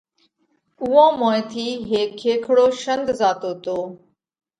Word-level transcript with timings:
اُوئون 0.81 1.11
موئين 1.19 1.43
ٿِي 1.51 1.67
هيڪ 1.89 2.09
کيکڙو 2.19 2.65
شينڌ 2.81 3.05
زاتو 3.19 3.51
تو۔ 3.63 3.77